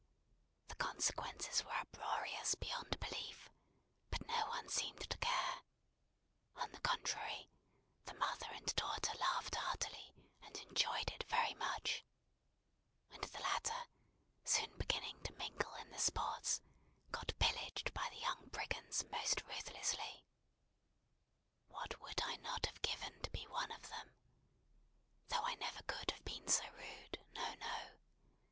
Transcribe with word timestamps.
The 0.69 0.75
consequences 0.77 1.63
were 1.63 1.75
uproarious 1.75 2.55
beyond 2.55 2.99
belief; 2.99 3.51
but 4.09 4.25
no 4.25 4.47
one 4.47 4.67
seemed 4.67 5.07
to 5.07 5.17
care; 5.19 5.61
on 6.55 6.71
the 6.71 6.79
contrary, 6.79 7.51
the 8.05 8.15
mother 8.15 8.47
and 8.51 8.75
daughter 8.75 9.13
laughed 9.19 9.53
heartily, 9.53 10.11
and 10.41 10.57
enjoyed 10.57 11.11
it 11.11 11.29
very 11.29 11.53
much; 11.53 12.03
and 13.11 13.23
the 13.25 13.43
latter, 13.43 13.83
soon 14.43 14.75
beginning 14.79 15.21
to 15.21 15.33
mingle 15.33 15.75
in 15.75 15.91
the 15.91 15.99
sports, 15.99 16.61
got 17.11 17.33
pillaged 17.37 17.93
by 17.93 18.09
the 18.09 18.21
young 18.21 18.47
brigands 18.47 19.03
most 19.11 19.43
ruthlessly. 19.45 20.25
What 21.67 21.99
would 22.01 22.21
I 22.23 22.37
not 22.37 22.65
have 22.65 22.81
given 22.81 23.21
to 23.21 23.29
be 23.29 23.45
one 23.45 23.71
of 23.71 23.87
them! 23.89 24.15
Though 25.27 25.43
I 25.43 25.53
never 25.53 25.83
could 25.83 26.09
have 26.09 26.25
been 26.25 26.47
so 26.47 26.63
rude, 26.71 27.23
no, 27.35 27.53
no! 27.53 27.91